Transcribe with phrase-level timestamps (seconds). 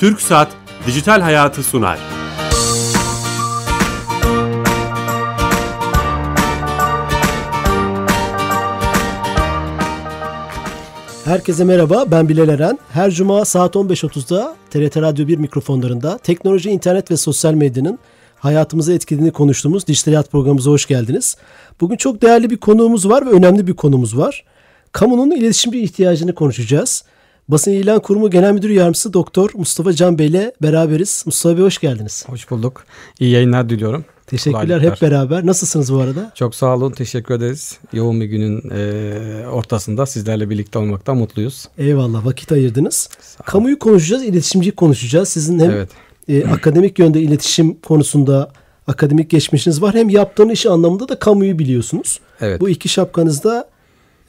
[0.00, 0.48] Türk Saat
[0.86, 1.98] Dijital Hayatı sunar.
[11.24, 12.78] Herkese merhaba, ben Bilal Eren.
[12.92, 17.98] Her cuma saat 15.30'da TRT Radyo 1 mikrofonlarında teknoloji, internet ve sosyal medyanın
[18.36, 21.36] hayatımıza etkilediğini konuştuğumuz Dijital Hayat programımıza hoş geldiniz.
[21.80, 24.44] Bugün çok değerli bir konuğumuz var ve önemli bir konumuz var.
[24.92, 27.04] Kamunun iletişim ihtiyacını konuşacağız.
[27.48, 31.22] Basın İlan Kurumu Genel Müdür Yardımcısı Doktor Mustafa Can Bey ile beraberiz.
[31.26, 32.24] Mustafa Bey hoş geldiniz.
[32.28, 32.84] Hoş bulduk.
[33.20, 34.04] İyi yayınlar diliyorum.
[34.26, 35.46] Teşekkürler hep beraber.
[35.46, 36.32] Nasılsınız bu arada?
[36.34, 36.92] Çok sağ olun.
[36.92, 37.78] Teşekkür ederiz.
[37.92, 41.68] Yoğun bir günün e, ortasında sizlerle birlikte olmaktan mutluyuz.
[41.78, 42.24] Eyvallah.
[42.24, 43.08] Vakit ayırdınız.
[43.44, 45.28] Kamuyu konuşacağız, iletişimciyi konuşacağız.
[45.28, 45.90] Sizin hem evet.
[46.28, 48.52] e, akademik yönde iletişim konusunda
[48.86, 49.94] akademik geçmişiniz var.
[49.94, 52.20] Hem yaptığınız iş anlamında da kamuyu biliyorsunuz.
[52.40, 52.60] Evet.
[52.60, 53.68] Bu iki şapkanızda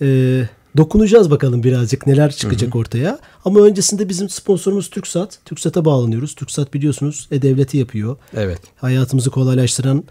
[0.01, 0.41] e,
[0.77, 2.79] dokunacağız bakalım birazcık neler çıkacak hı hı.
[2.79, 3.19] ortaya.
[3.45, 5.39] Ama öncesinde bizim sponsorumuz TürkSat.
[5.45, 6.35] TürkSat'a bağlanıyoruz.
[6.35, 8.17] TürkSat biliyorsunuz e-devleti yapıyor.
[8.37, 8.59] Evet.
[8.77, 10.03] Hayatımızı kolaylaştıran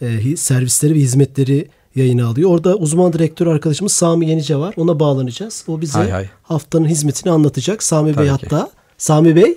[0.00, 2.50] e, servisleri ve hizmetleri yayına alıyor.
[2.50, 4.74] Orada uzman direktör arkadaşımız Sami Yenice var.
[4.76, 5.64] Ona bağlanacağız.
[5.68, 6.26] O bize hay hay.
[6.42, 7.82] haftanın hizmetini anlatacak.
[7.82, 8.38] Sami Tabii Bey ki.
[8.42, 8.70] hatta.
[8.98, 9.56] Sami Bey.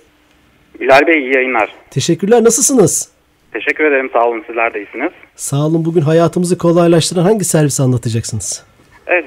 [0.79, 1.69] Bilal Bey iyi yayınlar.
[1.91, 2.43] Teşekkürler.
[2.43, 3.09] Nasılsınız?
[3.53, 4.09] Teşekkür ederim.
[4.13, 4.43] Sağ olun.
[4.47, 5.11] Sizler de iyisiniz.
[5.35, 5.85] Sağ olun.
[5.85, 8.63] Bugün hayatımızı kolaylaştıran hangi servisi anlatacaksınız?
[9.07, 9.25] Evet.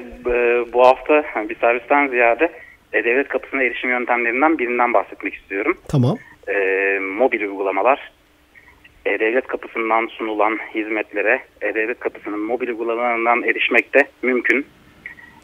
[0.73, 2.51] Bu hafta bir servisten ziyade
[2.93, 5.77] devlet kapısına erişim yöntemlerinden birinden bahsetmek istiyorum.
[5.87, 6.17] Tamam.
[6.47, 8.11] E, mobil uygulamalar.
[9.05, 14.65] E, devlet kapısından sunulan hizmetlere e, devlet kapısının mobil uygulamalarından erişmek de mümkün.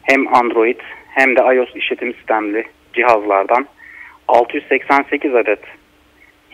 [0.02, 3.66] Hem Android hem de iOS işletim sistemli cihazlardan
[4.28, 5.60] 688 adet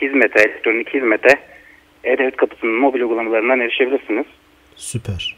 [0.02, 1.40] hizmete, elektronik hizmete
[2.04, 4.26] e-devlet kapısının mobil uygulamalarından erişebilirsiniz.
[4.76, 5.36] Süper.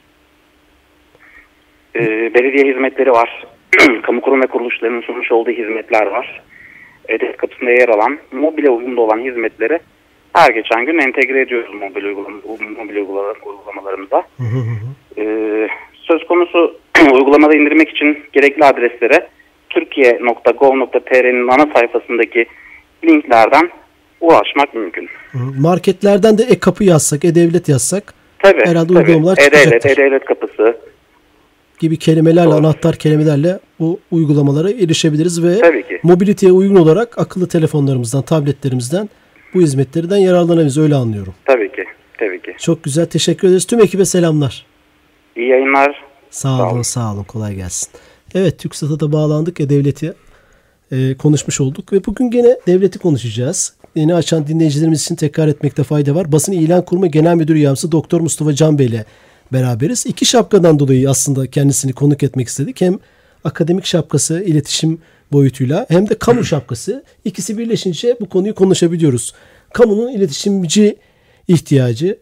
[1.99, 3.47] Ee, belediye hizmetleri var.
[4.03, 6.43] Kamu kurum ve kuruluşlarının sunmuş olduğu hizmetler var.
[7.09, 9.79] E-devlet kapısında yer alan, mobile uyumlu olan hizmetleri
[10.33, 12.37] her geçen gün entegre ediyoruz mobil, uygulama,
[12.79, 14.23] mobil uygulamalarımıza.
[15.19, 16.77] Ee, söz konusu
[17.13, 19.29] uygulamada indirmek için gerekli adreslere
[19.71, 22.47] türkiye.gov.tr'nin ana sayfasındaki
[23.05, 23.71] linklerden
[24.21, 25.09] ulaşmak mümkün.
[25.61, 28.99] Marketlerden de e-kapı yazsak, e-devlet yazsak tabii, herhalde tabii.
[28.99, 29.69] uygulamalar çıkacaktır.
[29.69, 30.77] E-devlet, e-devlet kapısı
[31.79, 32.57] gibi kelimelerle, Doğru.
[32.57, 35.61] anahtar kelimelerle bu uygulamalara erişebiliriz ve
[36.03, 39.09] mobiliteye uygun olarak akıllı telefonlarımızdan, tabletlerimizden
[39.55, 40.79] bu hizmetlerden yararlanabiliriz.
[40.79, 41.35] Öyle anlıyorum.
[41.45, 41.85] Tabii ki.
[42.19, 42.55] Tabii ki.
[42.59, 43.07] Çok güzel.
[43.07, 43.65] Teşekkür ederiz.
[43.65, 44.67] Tüm ekibe selamlar.
[45.37, 46.05] İyi yayınlar.
[46.31, 46.83] Sağ sağ olun.
[46.83, 47.25] Sağ olun.
[47.25, 47.89] Kolay gelsin.
[48.35, 50.15] Evet, TürkSat'a da bağlandık ya devleti
[50.93, 53.75] e, konuşmuş olduk ve bugün gene devleti konuşacağız.
[53.95, 56.33] Yeni açan dinleyicilerimiz için tekrar etmekte fayda var.
[56.33, 59.05] Basın İlan Kurumu Genel Müdür Yardımcısı Doktor Mustafa Can Bey ile
[59.53, 60.07] beraberiz.
[60.07, 62.81] İki şapkadan dolayı aslında kendisini konuk etmek istedik.
[62.81, 62.99] Hem
[63.45, 64.99] akademik şapkası iletişim
[65.33, 69.35] boyutuyla hem de kamu şapkası ikisi birleşince bu konuyu konuşabiliyoruz.
[69.73, 70.97] Kamunun iletişimci
[71.49, 72.19] ihtiyacı.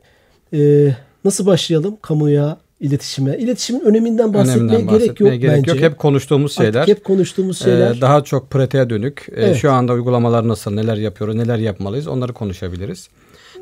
[0.55, 3.39] Ee, nasıl başlayalım kamuya, iletişime?
[3.39, 5.71] İletişimin öneminden bahsetmeye Önemden gerek yok gerek bence.
[5.71, 5.81] Yok.
[5.81, 6.81] Hep konuştuğumuz şeyler.
[6.81, 7.97] Artık hep konuştuğumuz şeyler.
[7.97, 9.27] Ee, daha çok pratiğe dönük.
[9.29, 9.57] Ee, evet.
[9.57, 13.09] Şu anda uygulamalar nasıl, neler yapıyoruz, neler yapmalıyız onları konuşabiliriz.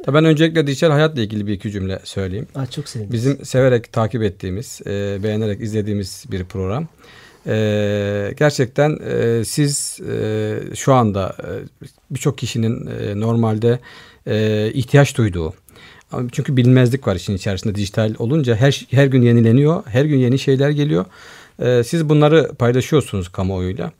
[0.04, 2.46] Tabii ben öncelikle dijital hayatla ilgili bir iki cümle söyleyeyim.
[2.54, 3.12] Aa, çok sevindim.
[3.12, 6.88] Bizim severek takip ettiğimiz, e, beğenerek izlediğimiz bir program.
[7.46, 11.50] E, gerçekten e, siz e, şu anda e,
[12.10, 13.78] birçok kişinin e, normalde
[14.26, 15.54] e, ihtiyaç duyduğu,
[16.32, 20.70] çünkü bilmezlik var işin içerisinde dijital olunca her her gün yenileniyor, her gün yeni şeyler
[20.70, 21.04] geliyor.
[21.60, 23.92] Ee, siz bunları paylaşıyorsunuz kamuoyuyla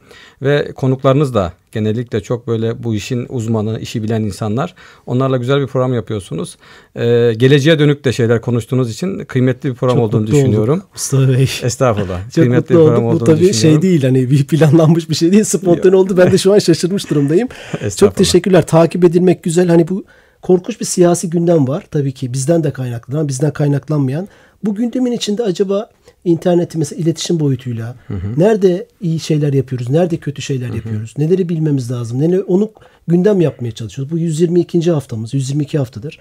[0.43, 4.75] ve konuklarınız da genellikle çok böyle bu işin uzmanı, işi bilen insanlar.
[5.07, 6.57] Onlarla güzel bir program yapıyorsunuz.
[6.97, 10.79] Ee, geleceğe dönük de şeyler konuştuğunuz için kıymetli bir program çok olduğunu düşünüyorum.
[10.79, 11.51] Olduk, Mustafa Bey.
[11.63, 12.21] Estağfurullah.
[12.25, 13.21] çok kıymetli mutlu bir program olduk.
[13.21, 15.45] Bu tabii şey değil hani bir planlanmış bir şey değil.
[15.45, 16.17] Spontane oldu.
[16.17, 17.49] Ben de şu an şaşırmış durumdayım.
[17.97, 18.67] çok teşekkürler.
[18.67, 19.69] Takip edilmek güzel.
[19.69, 20.05] Hani bu
[20.43, 21.84] korkunç bir siyasi gündem var.
[21.91, 24.29] Tabii ki bizden de kaynaklanan, bizden kaynaklanmayan.
[24.65, 25.91] Bu gündemin içinde acaba
[26.25, 28.41] interneti mesela iletişim boyutuyla hı hı.
[28.41, 30.77] nerede iyi şeyler yapıyoruz, nerede kötü şeyler hı hı.
[30.77, 32.72] yapıyoruz, neleri bilmemiz lazım, neler, onu
[33.09, 34.13] gündem yapmaya çalışıyoruz.
[34.13, 34.91] Bu 122.
[34.91, 36.19] haftamız, 122 haftadır.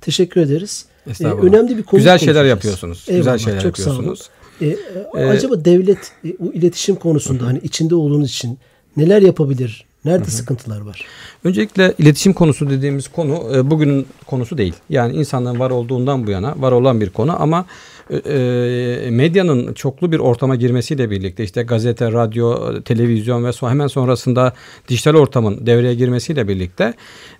[0.00, 0.86] Teşekkür ederiz.
[1.20, 1.98] Ee, önemli bir konu.
[1.98, 3.04] Güzel şeyler yapıyorsunuz.
[3.08, 4.30] Eyvallah, Güzel şeyler çok yapıyorsunuz.
[4.60, 4.76] Ee,
[5.16, 7.46] ee, acaba devlet e, o iletişim konusunda hı hı.
[7.46, 8.58] hani içinde olduğunuz için
[8.96, 9.84] neler yapabilir?
[10.04, 10.30] Nerede hı hı.
[10.30, 11.04] sıkıntılar var?
[11.44, 14.74] Öncelikle iletişim konusu dediğimiz konu e, bugünün konusu değil.
[14.90, 17.66] Yani insanların var olduğundan bu yana var olan bir konu ama
[18.10, 24.52] e, e, medyanın çoklu bir ortama girmesiyle birlikte işte gazete, radyo, televizyon ve hemen sonrasında
[24.88, 26.94] dijital ortamın devreye girmesiyle birlikte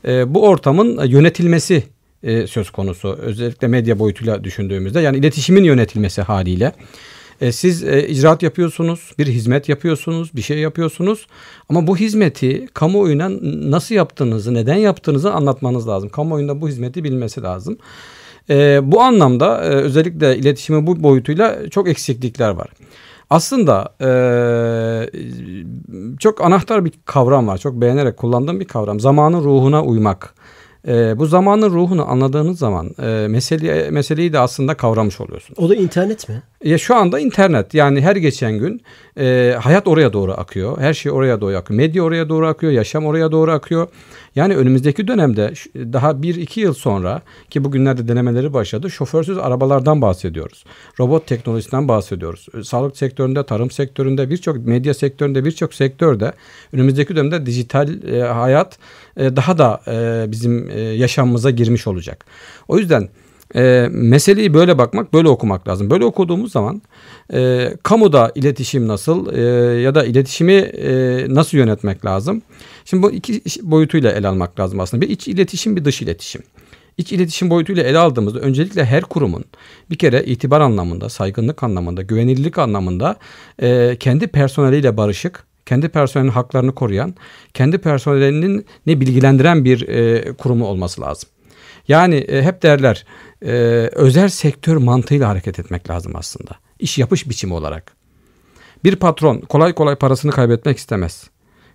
[0.09, 1.82] e, bu ortamın yönetilmesi
[2.47, 3.19] söz konusu.
[3.23, 6.73] Özellikle medya boyutuyla düşündüğümüzde yani iletişimin yönetilmesi haliyle.
[7.43, 11.27] E, siz e, icraat yapıyorsunuz, bir hizmet yapıyorsunuz, bir şey yapıyorsunuz.
[11.69, 13.31] Ama bu hizmeti kamuoyuna
[13.71, 16.09] nasıl yaptığınızı, neden yaptığınızı anlatmanız lazım.
[16.09, 17.79] Kamuoyunda bu hizmeti bilmesi lazım.
[18.50, 22.69] E, bu anlamda e, özellikle iletişimi bu boyutuyla çok eksiklikler var.
[23.31, 24.09] Aslında e,
[26.19, 27.59] çok anahtar bir kavram var.
[27.59, 29.00] Çok beğenerek kullandığım bir kavram.
[29.00, 30.35] Zamanın ruhuna uymak.
[30.88, 35.58] E, bu zamanın ruhunu anladığınız zaman e, mesele, meseleyi de aslında kavramış oluyorsunuz.
[35.58, 36.43] O da internet mi?
[36.64, 38.82] Ya şu anda internet yani her geçen gün
[39.19, 40.81] e, hayat oraya doğru akıyor.
[40.81, 41.76] Her şey oraya doğru akıyor.
[41.76, 42.73] Medya oraya doğru akıyor.
[42.73, 43.88] Yaşam oraya doğru akıyor.
[44.37, 48.90] Yani önümüzdeki dönemde daha bir iki yıl sonra ki bugünlerde denemeleri başladı.
[48.90, 50.64] Şoförsüz arabalardan bahsediyoruz.
[51.00, 52.46] Robot teknolojisinden bahsediyoruz.
[52.64, 56.32] Sağlık sektöründe, tarım sektöründe, birçok medya sektöründe, birçok sektörde
[56.73, 58.79] önümüzdeki dönemde dijital e, hayat
[59.17, 62.25] e, daha da e, bizim e, yaşamımıza girmiş olacak.
[62.69, 63.08] O yüzden
[63.56, 65.90] e, meseleyi böyle bakmak, böyle okumak lazım.
[65.90, 66.82] Böyle okuduğumuz zaman
[67.35, 69.40] e, kamuda iletişim nasıl e,
[69.81, 72.43] ya da iletişimi e, nasıl yönetmek lazım?
[72.84, 75.00] Şimdi bu iki boyutuyla ele almak lazım aslında.
[75.00, 76.43] Bir iç iletişim, bir dış iletişim.
[76.99, 79.44] İç iletişim boyutuyla ele aldığımızda öncelikle her kurumun
[79.90, 83.17] bir kere itibar anlamında, saygınlık anlamında, güvenilirlik anlamında
[83.62, 87.14] e, kendi personeliyle barışık, kendi personelinin haklarını koruyan,
[87.55, 91.28] kendi personelinin ne bilgilendiren bir e, kurumu olması lazım.
[91.88, 93.06] Yani e, hep derler
[93.43, 93.52] e,
[93.93, 96.50] özel sektör mantığıyla hareket etmek lazım aslında.
[96.78, 97.93] İş yapış biçimi olarak.
[98.85, 101.31] Bir patron kolay kolay parasını kaybetmek istemez.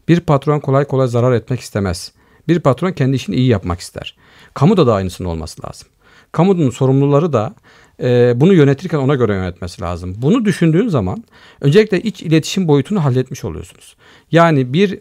[0.07, 2.12] Bir patron kolay kolay zarar etmek istemez.
[2.48, 4.15] Bir patron kendi işini iyi yapmak ister.
[4.54, 5.88] Kamuda da aynısının olması lazım.
[6.31, 7.56] Kamunun sorumluları da
[8.01, 10.15] e, bunu yönetirken ona göre yönetmesi lazım.
[10.18, 11.24] Bunu düşündüğün zaman
[11.62, 13.95] öncelikle iç iletişim boyutunu halletmiş oluyorsunuz.
[14.31, 15.00] Yani bir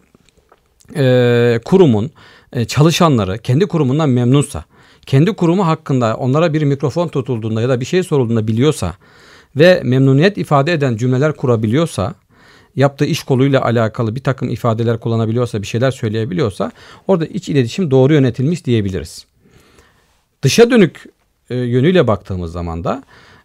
[0.96, 2.10] e, kurumun
[2.52, 4.64] e, çalışanları kendi kurumundan memnunsa,
[5.06, 8.94] kendi kurumu hakkında onlara bir mikrofon tutulduğunda ya da bir şey sorulduğunda biliyorsa
[9.56, 12.14] ve memnuniyet ifade eden cümleler kurabiliyorsa
[12.76, 16.72] yaptığı iş koluyla alakalı bir takım ifadeler kullanabiliyorsa, bir şeyler söyleyebiliyorsa
[17.06, 19.26] orada iç iletişim doğru yönetilmiş diyebiliriz.
[20.42, 21.04] Dışa dönük
[21.50, 23.02] e, yönüyle baktığımız zaman da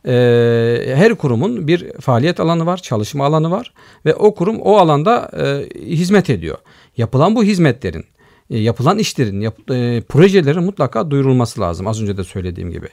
[0.07, 3.73] e, her kurumun bir faaliyet alanı var, çalışma alanı var
[4.05, 6.57] ve o kurum o alanda e, hizmet ediyor.
[6.97, 8.05] Yapılan bu hizmetlerin
[8.49, 11.87] e, yapılan işlerin, yap, e, projelerin mutlaka duyurulması lazım.
[11.87, 12.87] Az önce de söylediğim gibi.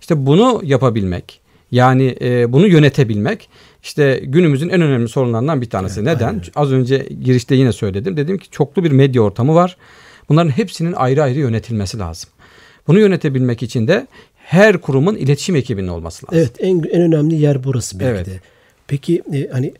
[0.00, 3.48] İşte bunu yapabilmek, yani e, bunu yönetebilmek
[3.84, 6.00] işte günümüzün en önemli sorunlarından bir tanesi.
[6.00, 6.28] Evet, Neden?
[6.28, 6.42] Aynen.
[6.54, 8.16] Az önce girişte yine söyledim.
[8.16, 9.76] Dedim ki çoklu bir medya ortamı var.
[10.28, 12.30] Bunların hepsinin ayrı ayrı yönetilmesi lazım.
[12.86, 16.38] Bunu yönetebilmek için de her kurumun iletişim ekibinin olması lazım.
[16.38, 18.26] Evet en, en önemli yer burası belki evet.
[18.26, 18.40] de.
[18.86, 19.74] Peki e, hani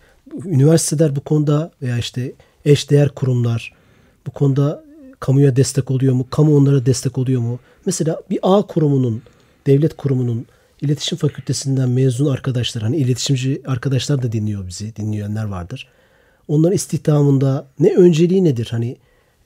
[0.45, 2.33] üniversiteler bu konuda veya işte
[2.65, 3.73] eşdeğer kurumlar
[4.27, 4.85] bu konuda
[5.21, 6.27] kamuya destek oluyor mu?
[6.31, 7.59] Kamu onlara destek oluyor mu?
[7.87, 9.23] Mesela bir A kurumunun,
[9.67, 10.47] devlet kurumunun
[10.85, 15.89] iletişim fakültesinden mezun arkadaşlar, hani iletişimci arkadaşlar da dinliyor bizi, dinleyenler vardır.
[16.49, 18.69] Onların istihdamında ne önceliği nedir?
[18.71, 18.97] Hani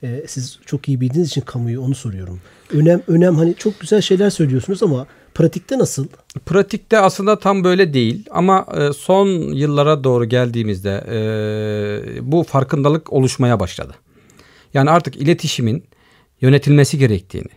[0.03, 2.41] e, siz çok iyi bildiğiniz için kamuyu onu soruyorum.
[2.73, 6.07] Önem önem hani çok güzel şeyler söylüyorsunuz ama pratikte nasıl?
[6.45, 13.59] Pratikte aslında tam böyle değil ama e, son yıllara doğru geldiğimizde e, bu farkındalık oluşmaya
[13.59, 13.93] başladı.
[14.73, 15.83] Yani artık iletişimin
[16.41, 17.49] yönetilmesi gerektiğini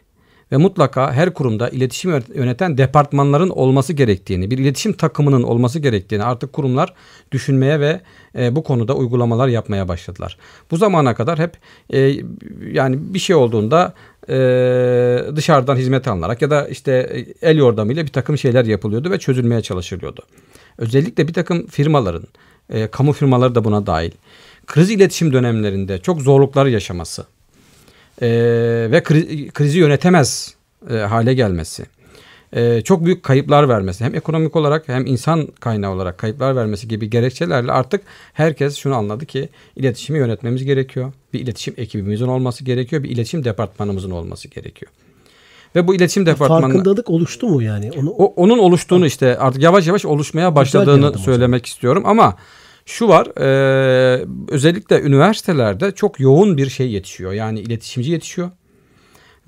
[0.52, 6.52] ve mutlaka her kurumda iletişim yöneten departmanların olması gerektiğini, bir iletişim takımının olması gerektiğini artık
[6.52, 6.94] kurumlar
[7.32, 8.00] düşünmeye ve
[8.38, 10.38] e, bu konuda uygulamalar yapmaya başladılar.
[10.70, 11.56] Bu zamana kadar hep
[11.92, 12.14] e,
[12.72, 13.94] yani bir şey olduğunda
[14.28, 14.34] e,
[15.36, 20.22] dışarıdan hizmet alınarak ya da işte el yordamıyla bir takım şeyler yapılıyordu ve çözülmeye çalışılıyordu.
[20.78, 22.24] Özellikle bir takım firmaların,
[22.70, 24.10] e, kamu firmaları da buna dahil
[24.66, 27.26] kriz iletişim dönemlerinde çok zorluklar yaşaması
[28.22, 28.28] e,
[28.90, 30.54] ve kri, krizi yönetemez
[30.90, 31.86] e, hale gelmesi,
[32.52, 37.10] e, çok büyük kayıplar vermesi, hem ekonomik olarak hem insan kaynağı olarak kayıplar vermesi gibi
[37.10, 38.00] gerekçelerle artık
[38.32, 41.12] herkes şunu anladı ki iletişimi yönetmemiz gerekiyor.
[41.32, 44.92] Bir iletişim ekibimizin olması gerekiyor, bir iletişim departmanımızın olması gerekiyor.
[45.76, 46.62] Ve bu iletişim departmanı...
[46.62, 47.90] Farkındalık oluştu mu yani?
[47.98, 48.10] Onu...
[48.10, 52.36] O, onun oluştuğunu işte artık yavaş yavaş oluşmaya başladığını söylemek istiyorum ama
[52.86, 57.32] şu var e, özellikle üniversitelerde çok yoğun bir şey yetişiyor.
[57.32, 58.50] Yani iletişimci yetişiyor.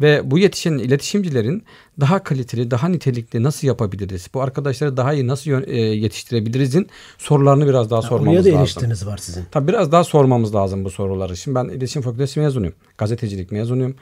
[0.00, 1.64] Ve bu yetişen iletişimcilerin
[2.00, 4.28] daha kaliteli, daha nitelikli nasıl yapabiliriz?
[4.34, 6.88] Bu arkadaşları daha iyi nasıl e, yetiştirebilirizin
[7.18, 8.52] sorularını biraz daha ya sormamız lazım.
[8.52, 9.44] Oraya da var sizin.
[9.50, 11.36] Tabii biraz daha sormamız lazım bu soruları.
[11.36, 12.74] Şimdi ben iletişim fakültesi mezunuyum.
[12.98, 13.96] Gazetecilik mezunuyum.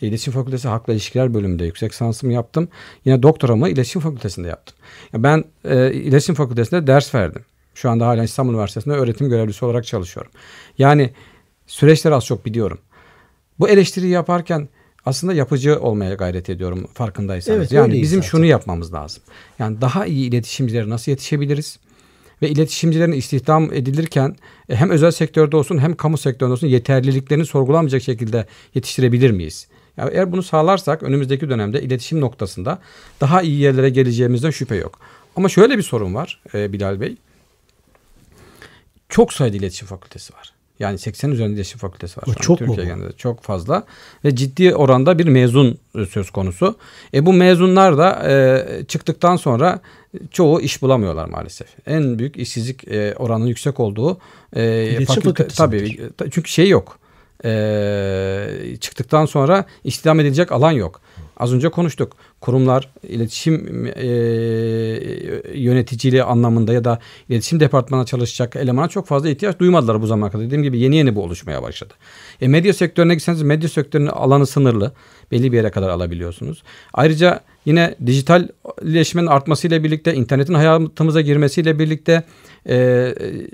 [0.00, 2.68] İletişim Fakültesi Halkla İlişkiler bölümünde yüksek lisansımı yaptım.
[3.04, 4.76] Yine doktoramı İletişim Fakültesi'nde yaptım.
[5.14, 7.42] Ben e, İletişim Fakültesi'nde ders verdim.
[7.76, 10.32] Şu anda hala İstanbul Üniversitesi'nde öğretim görevlisi olarak çalışıyorum.
[10.78, 11.10] Yani
[11.66, 12.78] süreçleri az çok biliyorum.
[13.58, 14.68] Bu eleştiriyi yaparken
[15.04, 17.58] aslında yapıcı olmaya gayret ediyorum farkındaysanız.
[17.58, 18.30] Evet, yani bizim zaten.
[18.30, 19.22] şunu yapmamız lazım.
[19.58, 21.78] Yani daha iyi iletişimcilere nasıl yetişebiliriz?
[22.42, 24.36] ve iletişimcilerin istihdam edilirken
[24.68, 29.68] e, hem özel sektörde olsun hem kamu sektöründe olsun yeterliliklerini sorgulanmayacak şekilde yetiştirebilir miyiz?
[29.96, 32.78] Yani eğer bunu sağlarsak önümüzdeki dönemde iletişim noktasında
[33.20, 35.00] daha iyi yerlere geleceğimizden şüphe yok.
[35.36, 37.16] Ama şöyle bir sorun var e, Bilal Bey.
[39.08, 40.52] Çok sayıda iletişim fakültesi var.
[40.78, 42.24] Yani 80 üzerinde iletişim fakültesi var.
[42.28, 42.90] O çok mu Türkiye bu?
[42.90, 43.16] genelinde.
[43.16, 43.84] Çok fazla
[44.24, 46.76] ve ciddi oranda bir mezun e, söz konusu.
[47.14, 49.80] E bu mezunlar da e, çıktıktan sonra
[50.30, 51.68] çoğu iş bulamıyorlar maalesef.
[51.86, 54.18] En büyük işsizlik e, oranının yüksek olduğu
[54.56, 56.98] e, fakültesi tabii e, çünkü şey yok.
[57.44, 61.00] E, çıktıktan sonra istihdam edilecek alan yok.
[61.36, 62.12] Az önce konuştuk.
[62.40, 64.06] Kurumlar iletişim e,
[65.54, 70.46] yöneticiliği anlamında ya da iletişim departmanına çalışacak elemana çok fazla ihtiyaç duymadılar bu zamana kadar.
[70.46, 71.94] Dediğim gibi yeni yeni bu oluşmaya başladı.
[72.40, 74.92] E, medya sektörüne gitseniz medya sektörünün alanı sınırlı.
[75.30, 76.62] Belli bir yere kadar alabiliyorsunuz.
[76.92, 82.22] Ayrıca yine dijitalleşmenin artmasıyla birlikte internetin hayatımıza girmesiyle birlikte
[82.68, 82.76] e,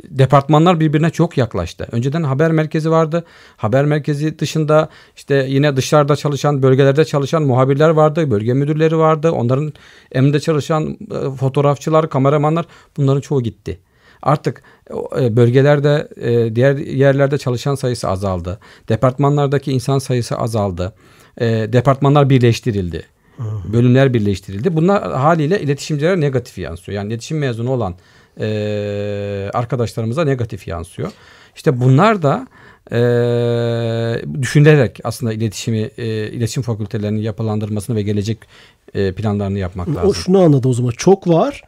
[0.09, 1.89] departmanlar birbirine çok yaklaştı.
[1.93, 3.25] Önceden haber merkezi vardı.
[3.57, 9.31] Haber merkezi dışında işte yine dışarıda çalışan, bölgelerde çalışan muhabirler vardı, bölge müdürleri vardı.
[9.31, 9.73] Onların
[10.13, 13.79] emrinde çalışan e, fotoğrafçılar, kameramanlar bunların çoğu gitti.
[14.23, 14.63] Artık
[15.21, 18.59] e, bölgelerde, e, diğer yerlerde çalışan sayısı azaldı.
[18.89, 20.93] Departmanlardaki insan sayısı azaldı.
[21.73, 23.03] Departmanlar birleştirildi.
[23.73, 24.77] Bölümler birleştirildi.
[24.77, 26.97] Bunlar haliyle iletişimcilere negatif yansıyor.
[26.97, 27.95] Yani iletişim mezunu olan
[29.55, 31.13] arkadaşlarımıza negatif yansıyor.
[31.57, 32.47] İşte bunlar da
[32.93, 32.97] e,
[34.43, 38.39] düşünerek aslında iletişimi, e, iletişim fakültelerinin yapılandırmasını ve gelecek
[38.95, 40.15] e, planlarını yapmak O lazım.
[40.15, 40.91] şunu anladı o zaman.
[40.91, 41.63] Çok var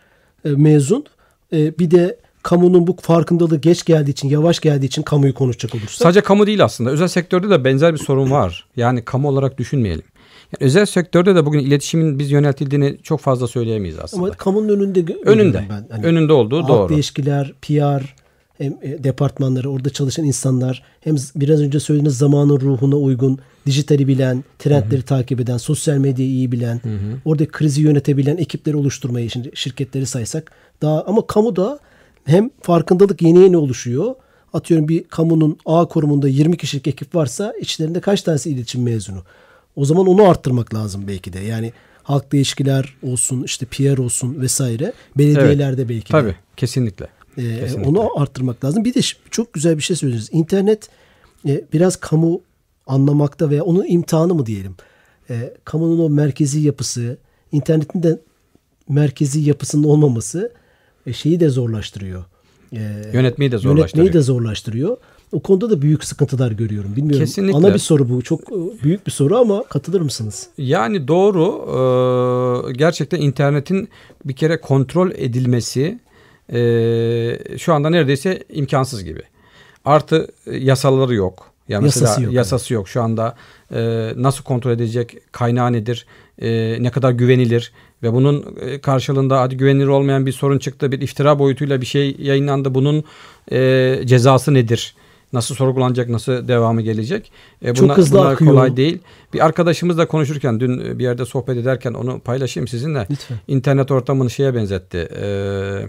[0.44, 1.04] e, mezun.
[1.52, 5.90] E, bir de kamunun bu farkındalığı geç geldiği için, yavaş geldiği için kamuyu konuşacak olursak.
[6.02, 6.90] Sadece kamu değil aslında.
[6.90, 8.66] Özel sektörde de benzer bir sorun var.
[8.76, 10.04] Yani kamu olarak düşünmeyelim.
[10.44, 14.25] Yani özel sektörde de bugün iletişimin biz yöneltildiğini çok fazla söyleyemeyiz aslında.
[14.25, 15.64] Ama kamunun önünde önünde.
[15.71, 15.87] ben.
[15.90, 16.94] Hani önünde olduğu halk doğru.
[16.94, 18.14] ilişkiler, PR,
[18.58, 24.44] hem e, departmanları, orada çalışan insanlar hem biraz önce söylediğiniz zamanın ruhuna uygun, dijitali bilen,
[24.58, 26.80] trendleri takip eden, sosyal medyayı iyi bilen,
[27.25, 31.78] orada krizi yönetebilen ekipleri oluşturmayı şimdi şirketleri saysak daha ama kamuda
[32.25, 34.14] hem farkındalık yeni yeni oluşuyor.
[34.52, 39.23] Atıyorum bir kamunun A kurumunda 20 kişilik ekip varsa içlerinde kaç tanesi iletişim mezunu?
[39.76, 41.38] O zaman onu arttırmak lazım belki de.
[41.40, 44.92] Yani halkla ilişkiler olsun, işte PR olsun vesaire.
[45.18, 46.12] Belediyelerde belki de.
[46.12, 47.06] Tabii kesinlikle.
[47.36, 47.88] Kesinlikle.
[47.88, 48.84] onu arttırmak lazım.
[48.84, 49.00] Bir de
[49.30, 50.28] çok güzel bir şey söylediniz.
[50.32, 50.88] İnternet
[51.48, 52.40] e, biraz kamu
[52.86, 54.76] anlamakta veya onun imtihanı mı diyelim.
[55.30, 57.18] E, kamunun o merkezi yapısı,
[57.52, 58.20] internetin de
[58.88, 60.52] merkezi yapısının olmaması
[61.06, 62.24] e, şeyi de zorlaştırıyor.
[62.72, 63.76] E, Yönetmeyi de zorlaştırıyor.
[63.76, 64.96] Yönetmeyi de zorlaştırıyor.
[65.32, 66.96] O konuda da büyük sıkıntılar görüyorum.
[66.96, 67.26] Bilmiyorum.
[67.26, 67.56] Kesinlikle.
[67.56, 68.22] Ana bir soru bu.
[68.22, 70.46] Çok e, büyük bir soru ama katılır mısınız?
[70.58, 71.44] Yani doğru.
[72.68, 73.88] Ee, gerçekten internetin
[74.24, 75.98] bir kere kontrol edilmesi
[76.52, 79.22] e, şu anda neredeyse imkansız gibi.
[79.84, 81.50] Artı e, yasaları yok.
[81.68, 82.88] Yani mesela Yasası yok, yasası yok.
[82.88, 83.36] Şu anda
[83.74, 85.16] e, nasıl kontrol edecek?
[85.32, 86.06] Kaynağı nedir?
[86.42, 87.72] E, ne kadar güvenilir?
[88.02, 90.92] Ve bunun e, karşılığında hadi güvenilir olmayan bir sorun çıktı.
[90.92, 92.74] Bir iftira boyutuyla bir şey yayınlandı.
[92.74, 93.04] Bunun
[93.52, 94.94] e, cezası nedir?
[95.32, 97.32] Nasıl sorgulanacak, nasıl devamı gelecek?
[97.62, 98.50] E, Çok hızlı bunlar akıyor.
[98.50, 98.98] kolay değil.
[99.34, 103.06] Bir arkadaşımızla konuşurken dün bir yerde sohbet ederken onu paylaşayım sizinle.
[103.10, 103.36] Lütfen.
[103.48, 105.08] İnternet ortamını şeye benzetti.
[105.22, 105.88] Ee,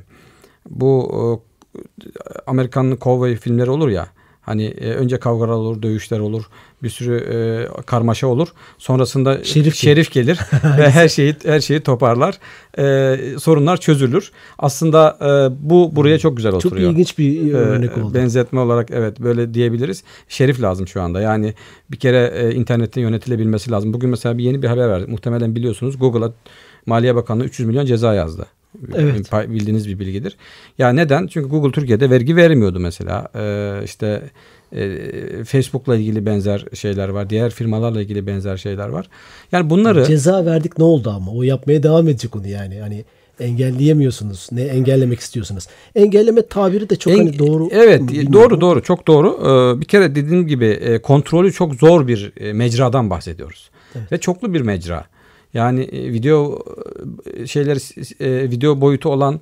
[0.69, 2.05] bu e,
[2.47, 4.07] Amerikan cowboy filmleri olur ya.
[4.41, 6.43] Hani e, önce kavgalar olur, dövüşler olur,
[6.83, 8.47] bir sürü e, karmaşa olur.
[8.77, 10.39] Sonrasında Şerif şerif, gelir
[10.77, 12.39] ve her şeyi her şeyi toparlar.
[12.77, 14.31] E, sorunlar çözülür.
[14.59, 16.91] Aslında e, bu buraya çok güzel Çok oturuyor.
[16.91, 18.13] ilginç bir Ee, örnek oldu.
[18.13, 20.03] Benzetme olarak evet böyle diyebiliriz.
[20.29, 21.21] Şerif lazım şu anda.
[21.21, 21.53] Yani
[21.91, 23.93] bir kere e, internetin yönetilebilmesi lazım.
[23.93, 25.11] Bugün mesela bir yeni bir haber verdi.
[25.11, 26.31] Muhtemelen biliyorsunuz Google'a
[26.85, 28.45] Maliye Bakanlığı 300 milyon ceza yazdı.
[28.95, 29.31] Evet.
[29.49, 30.37] Bildiğiniz bir bilgidir.
[30.77, 31.27] Ya neden?
[31.27, 33.27] Çünkü Google Türkiye'de vergi vermiyordu mesela.
[33.35, 34.21] Ee, işte
[34.75, 37.29] e, Facebook'la ilgili benzer şeyler var.
[37.29, 39.09] Diğer firmalarla ilgili benzer şeyler var.
[39.51, 41.31] Yani bunları Ceza verdik ne oldu ama?
[41.31, 42.79] O yapmaya devam edecek onu yani.
[42.79, 43.05] Hani
[43.39, 44.49] engelleyemiyorsunuz.
[44.51, 45.67] Ne engellemek istiyorsunuz?
[45.95, 47.67] Engelleme tabiri de çok En- hani doğru.
[47.71, 48.33] Evet bilmiyorum.
[48.33, 49.39] doğru doğru çok doğru.
[49.41, 53.69] Ee, bir kere dediğim gibi e, kontrolü çok zor bir e, mecradan bahsediyoruz.
[54.11, 55.05] Ve çoklu bir mecra.
[55.55, 56.59] Yani e, video
[57.33, 57.77] e, şeyler
[58.23, 59.39] e, video boyutu olan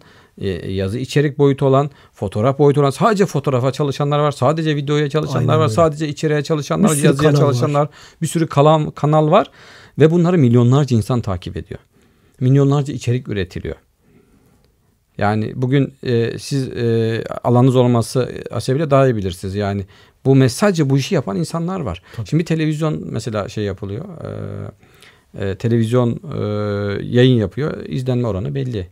[0.67, 5.59] yazı içerik boyutu olan, fotoğraf boyutu olan, sadece fotoğrafa çalışanlar var, sadece videoya çalışanlar Aynen
[5.59, 5.73] var, öyle.
[5.73, 7.39] sadece içeriğe çalışanlar, Bir yazıya kanal var.
[7.39, 7.87] çalışanlar,
[8.21, 9.51] bir sürü kalan, kanal var
[9.99, 11.79] ve bunları milyonlarca insan takip ediyor.
[12.39, 13.75] Milyonlarca içerik üretiliyor.
[15.17, 19.55] Yani bugün e, siz e, alanınız olması asebiyle daha iyi bilirsiniz.
[19.55, 19.85] Yani
[20.25, 22.01] bu mesajı bu işi yapan insanlar var.
[22.25, 24.05] Şimdi televizyon mesela şey yapılıyor.
[24.05, 24.29] E,
[25.39, 26.37] e, televizyon e,
[27.05, 27.85] yayın yapıyor.
[27.85, 28.87] İzlenme oranı belli.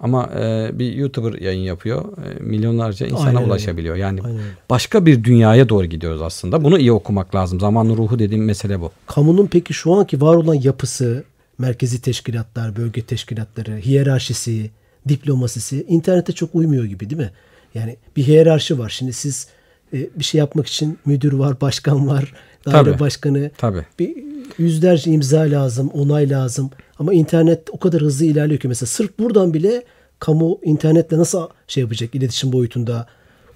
[0.00, 2.04] Ama e, bir YouTuber yayın yapıyor.
[2.04, 3.96] E, milyonlarca insana Aynen ulaşabiliyor.
[3.96, 6.64] Yani Aynen başka bir dünyaya doğru gidiyoruz aslında.
[6.64, 7.60] Bunu iyi okumak lazım.
[7.60, 8.90] Zamanın ruhu dediğim mesele bu.
[9.06, 11.24] Kamunun peki şu anki var olan yapısı,
[11.58, 14.70] merkezi teşkilatlar, bölge teşkilatları, hiyerarşisi,
[15.08, 17.30] diplomasisi internete çok uymuyor gibi değil mi?
[17.74, 18.88] Yani bir hiyerarşi var.
[18.88, 19.48] Şimdi siz
[19.94, 22.34] e, bir şey yapmak için müdür var, başkan var,
[22.66, 23.00] daire Tabii.
[23.00, 23.50] başkanı.
[23.58, 23.86] Tabii.
[23.98, 26.70] Bir yüzlerce imza lazım, onay lazım.
[26.98, 29.82] Ama internet o kadar hızlı ilerliyor ki mesela sırf buradan bile
[30.18, 33.06] kamu internetle nasıl şey yapacak iletişim boyutunda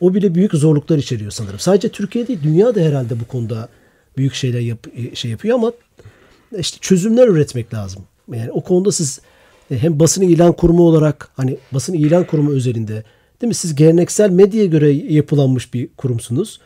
[0.01, 1.59] o bile büyük zorluklar içeriyor sanırım.
[1.59, 3.69] Sadece Türkiye değil dünya da herhalde bu konuda
[4.17, 5.73] büyük şeyler yap, şey yapıyor ama
[6.59, 8.03] işte çözümler üretmek lazım.
[8.33, 9.21] Yani o konuda siz
[9.71, 13.05] e, hem basın ilan kurumu olarak hani basın ilan kurumu özelinde
[13.43, 13.55] değil mi?
[13.55, 16.61] Siz geleneksel medyaya göre yapılanmış bir kurumsunuz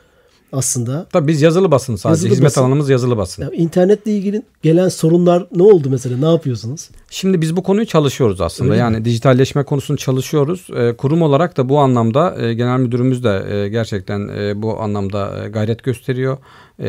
[0.53, 1.07] aslında.
[1.13, 2.09] Tabii biz yazılı basın sadece.
[2.19, 2.61] Yazılı Hizmet basın.
[2.61, 3.43] alanımız yazılı basın.
[3.43, 6.17] Ya internetle ilgili gelen sorunlar ne oldu mesela?
[6.17, 6.89] Ne yapıyorsunuz?
[7.11, 8.73] Şimdi biz bu konuyu çalışıyoruz aslında.
[8.73, 8.85] Öyle mi?
[8.95, 10.67] yani dijitalleşme konusunu çalışıyoruz.
[10.77, 15.45] Ee, kurum olarak da bu anlamda e, genel müdürümüz de e, gerçekten e, bu anlamda
[15.45, 16.39] e, gayret gösteriyor.
[16.81, 16.89] E,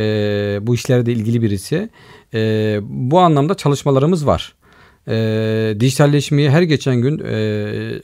[0.62, 1.90] bu işlerle ilgili birisi.
[2.34, 4.54] E, bu anlamda çalışmalarımız var.
[5.08, 7.34] E, dijitalleşmeyi her geçen gün e,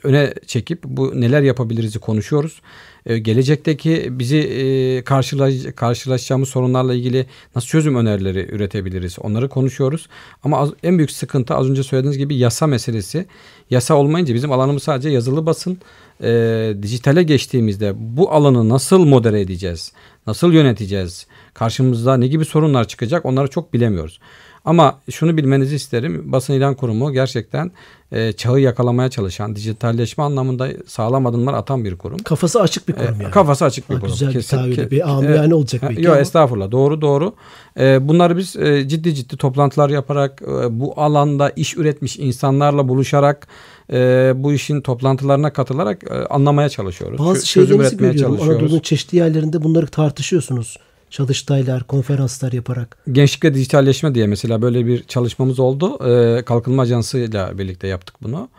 [0.04, 2.62] öne çekip bu neler yapabiliriz'i konuşuyoruz.
[3.08, 10.08] E, gelecekteki bizi e, karşılaş, karşılaşacağımız sorunlarla ilgili nasıl çözüm önerileri üretebiliriz onları konuşuyoruz.
[10.44, 13.26] Ama en büyük sıkıntı az önce söylediğiniz gibi yasa meselesi.
[13.70, 15.78] Yasa olmayınca bizim alanımız sadece yazılı basın.
[16.24, 19.92] E, dijitale geçtiğimizde bu alanı nasıl modere edeceğiz?
[20.28, 21.28] Nasıl yöneteceğiz?
[21.54, 24.20] Karşımızda ne gibi sorunlar çıkacak onları çok bilemiyoruz.
[24.68, 26.32] Ama şunu bilmenizi isterim.
[26.32, 27.72] Basın ilan kurumu gerçekten
[28.12, 32.18] e, çağı yakalamaya çalışan, dijitalleşme anlamında sağlam adımlar atan bir kurum.
[32.18, 33.32] Kafası açık bir kurum E, yani.
[33.32, 34.14] Kafası açık bir Ha, kurum.
[34.14, 37.34] güzel bir Kesin- tabirle, ke- bir amiyane olacak Ha, belki Yok estağfurullah doğru doğru.
[37.80, 43.48] E, bunları biz e, ciddi ciddi toplantılar yaparak e, bu alanda iş üretmiş insanlarla buluşarak
[43.94, 47.20] e, bu işin toplantılarına katılarak e, anlamaya çalışıyoruz.
[47.20, 48.36] Bazı Çö- çözüm şeylerinizi üretmeye görüyorum.
[48.36, 48.62] çalışıyoruz.
[48.64, 50.78] Anadolu'nun çeşitli yerlerinde bunları tartışıyorsunuz.
[51.10, 52.98] Çalıştaylar, konferanslar yaparak.
[53.12, 56.10] Gençlik ve dijitalleşme diye mesela böyle bir çalışmamız oldu.
[56.10, 58.50] Ee, Kalkınma Ajansı ile birlikte yaptık bunu.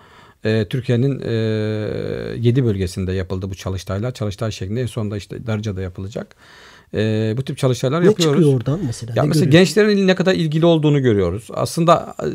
[0.45, 1.33] Ee, Türkiye'nin e,
[2.39, 4.15] 7 bölgesinde yapıldı bu çalıştaylar.
[4.15, 6.37] Çalıştay şeklinde en sonunda işte Darıca'da yapılacak.
[6.95, 8.35] Ee, bu tip çalıştaylar Ne yapıyoruz.
[8.35, 9.13] çıkıyor oradan mesela?
[9.17, 11.49] Ya ne mesela gençlerin ne kadar ilgili olduğunu görüyoruz.
[11.55, 12.29] Aslında e,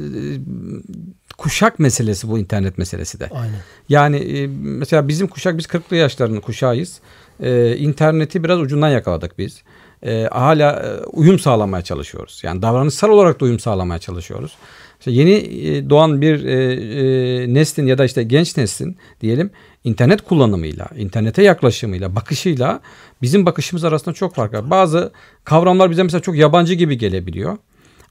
[1.38, 3.30] kuşak meselesi bu internet meselesi de.
[3.30, 3.60] Aynen.
[3.89, 6.99] Yani e, mesela bizim kuşak biz 40'lı yaşlarının kuşağıyız.
[7.39, 9.62] E, interneti biraz ucundan yakaladık biz.
[10.06, 12.42] E, hala e, uyum sağlamaya çalışıyoruz.
[12.44, 14.52] Yani davranışsal olarak da uyum sağlamaya çalışıyoruz.
[15.00, 19.52] İşte yeni e, doğan bir e, e, neslin ya da işte genç neslin diyelim
[19.84, 22.80] internet kullanımıyla, internete yaklaşımıyla, bakışıyla
[23.22, 24.70] bizim bakışımız arasında çok fark var.
[24.70, 25.12] Bazı
[25.44, 27.58] kavramlar bize mesela çok yabancı gibi gelebiliyor.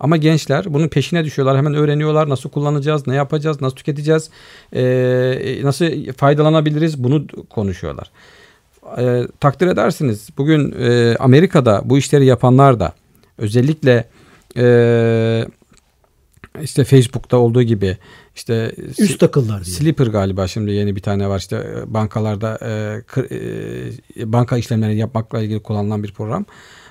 [0.00, 1.56] Ama gençler bunun peşine düşüyorlar.
[1.56, 4.30] Hemen öğreniyorlar nasıl kullanacağız, ne yapacağız, nasıl tüketeceğiz,
[4.72, 8.10] e, nasıl faydalanabiliriz bunu konuşuyorlar.
[8.98, 12.92] E, takdir edersiniz bugün e, Amerika'da bu işleri yapanlar da
[13.38, 14.04] özellikle
[14.56, 15.46] e,
[16.62, 17.96] işte Facebook'ta olduğu gibi
[18.36, 19.76] işte Üst akıllar diye.
[19.76, 23.30] Slipper galiba şimdi yeni bir tane var işte e, bankalarda e, kır-
[24.20, 26.44] e, banka işlemlerini yapmakla ilgili kullanılan bir program.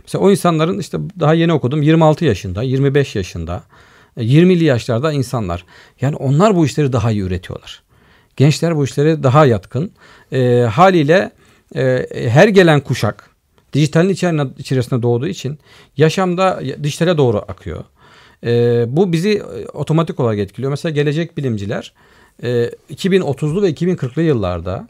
[0.04, 3.64] Mesela o insanların işte daha yeni okudum 26 yaşında, 25 yaşında,
[4.18, 5.66] e, 20'li yaşlarda insanlar.
[6.02, 7.84] Yani onlar bu işleri daha iyi üretiyorlar.
[8.38, 9.92] Gençler bu işlere daha yatkın.
[10.32, 11.32] E, haliyle
[11.76, 13.30] e, her gelen kuşak
[13.74, 15.60] dijitalin içerisine, içerisinde doğduğu için
[15.98, 17.84] yaşamda dijitale doğru akıyor.
[18.44, 20.72] E, bu bizi e, otomatik olarak etkiliyor.
[20.72, 21.94] Mesela gelecek bilimciler
[22.44, 24.88] e, 2030'lu ve 2040'lı yıllarda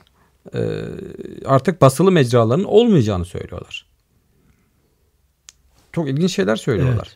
[0.53, 0.59] e,
[1.45, 3.85] artık basılı mecraların olmayacağını söylüyorlar.
[5.91, 7.07] Çok ilginç şeyler söylüyorlar.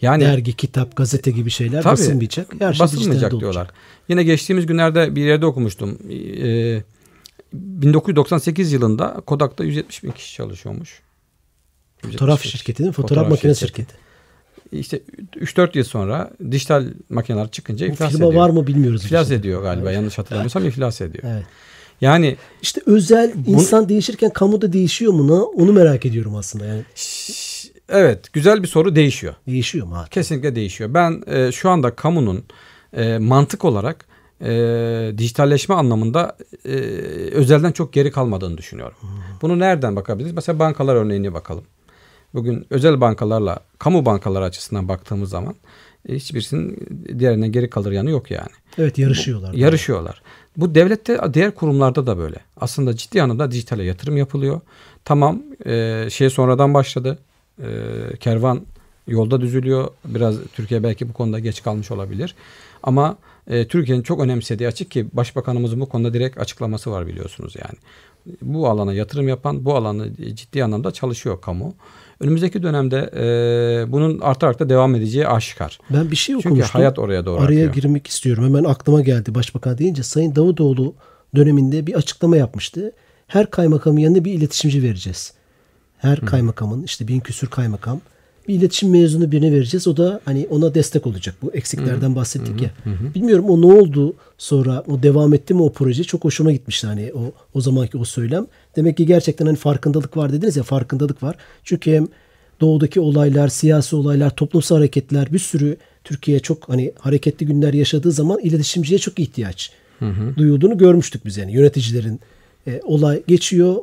[0.00, 1.92] Yani Dergi, kitap, gazete gibi şeyler Tabii.
[1.92, 2.46] basılmayacak.
[2.58, 3.48] Her şey basılmayacak diyorlar.
[3.48, 3.74] olacak.
[4.08, 5.98] Yine geçtiğimiz günlerde bir yerde okumuştum.
[6.10, 6.82] Ee,
[7.52, 11.00] 1998 yılında Kodak'ta 170 bin kişi çalışıyormuş.
[12.02, 12.94] 170 Fotoğraf şirketi değil mi?
[12.94, 13.94] Fotoğraf, makinesi şirketi.
[14.72, 15.00] İşte
[15.36, 18.42] 3-4 yıl sonra dijital makineler çıkınca Bu iflas firma ediyor.
[18.42, 19.04] var mı bilmiyoruz.
[19.04, 19.34] İflas işte.
[19.34, 19.92] ediyor galiba.
[19.92, 21.24] Yanlış hatırlamıyorsam iflas ediyor.
[21.26, 21.44] Evet.
[22.00, 25.28] Yani İşte özel insan değişirken kamuda değişiyor mu?
[25.28, 25.32] ne?
[25.32, 26.64] Onu merak ediyorum aslında.
[26.66, 26.82] Yani
[27.88, 29.34] evet güzel bir soru değişiyor.
[29.46, 30.04] değişiyor mu?
[30.10, 30.94] Kesinlikle değişiyor.
[30.94, 32.44] Ben e, şu anda kamunun
[32.96, 34.06] e, mantık olarak
[34.42, 36.70] e, dijitalleşme anlamında e,
[37.32, 38.96] özelden çok geri kalmadığını düşünüyorum.
[39.42, 40.32] Bunu nereden bakabiliriz?
[40.32, 41.64] Mesela bankalar örneğine bakalım.
[42.34, 45.54] Bugün özel bankalarla kamu bankaları açısından baktığımız zaman
[46.08, 48.50] e, hiçbirisinin diğerinden geri kalır yanı yok yani.
[48.78, 49.52] Evet yarışıyorlar.
[49.54, 50.22] Yarışıyorlar.
[50.56, 52.36] Bu devlette diğer kurumlarda da böyle.
[52.56, 54.60] Aslında ciddi anlamda dijitale yatırım yapılıyor.
[55.04, 57.18] Tamam e, şey sonradan başladı.
[57.58, 57.66] E,
[58.20, 58.60] kervan
[59.06, 59.88] Yolda düzülüyor.
[60.04, 62.34] Biraz Türkiye belki bu konuda geç kalmış olabilir.
[62.82, 67.78] Ama e, Türkiye'nin çok önemsediği açık ki Başbakanımızın bu konuda direkt açıklaması var biliyorsunuz yani.
[68.42, 71.74] Bu alana yatırım yapan, bu alanı ciddi anlamda çalışıyor kamu.
[72.20, 75.78] Önümüzdeki dönemde e, bunun artarak da devam edeceği aşikar.
[75.90, 76.80] Ben bir şey Çünkü okumuştum.
[76.80, 77.72] hayat oraya doğru Araya akıyor.
[77.72, 78.44] girmek istiyorum.
[78.44, 80.02] Hemen aklıma geldi başbakan deyince.
[80.02, 80.94] Sayın Davutoğlu
[81.36, 82.92] döneminde bir açıklama yapmıştı.
[83.26, 85.32] Her kaymakamın yanına bir iletişimci vereceğiz.
[85.98, 88.00] Her kaymakamın işte bin küsür kaymakam
[88.48, 89.88] bir iletişim mezunu birine vereceğiz.
[89.88, 91.34] O da hani ona destek olacak.
[91.42, 92.70] Bu eksiklerden bahsettik ya.
[93.14, 96.04] Bilmiyorum o ne oldu sonra o devam etti mi o proje?
[96.04, 98.46] Çok hoşuma gitmişti hani o o zamanki o söylem.
[98.76, 101.36] Demek ki gerçekten hani farkındalık var dediniz ya farkındalık var.
[101.64, 102.08] Çünkü hem
[102.60, 108.40] doğudaki olaylar, siyasi olaylar, toplumsal hareketler bir sürü Türkiye çok hani hareketli günler yaşadığı zaman
[108.40, 109.72] iletişimciye çok ihtiyaç
[110.36, 112.20] duyulduğunu görmüştük biz yani yöneticilerin
[112.66, 113.76] e, olay geçiyor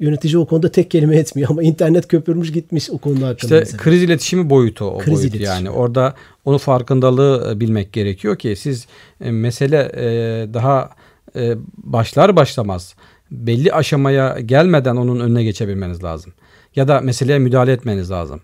[0.00, 3.34] yönetici o konuda tek kelime etmiyor ama internet köpürmüş gitmiş o konuda hakkında.
[3.54, 3.82] İşte mesela.
[3.82, 5.46] kriz iletişimi boyutu o Kriz boyut iletişimi.
[5.46, 8.86] yani orada onu farkındalığı e, bilmek gerekiyor ki siz
[9.20, 10.04] e, mesele e,
[10.54, 10.90] daha
[11.76, 12.94] başlar başlamaz
[13.30, 16.32] belli aşamaya gelmeden onun önüne geçebilmeniz lazım.
[16.76, 18.40] Ya da meseleye müdahale etmeniz lazım.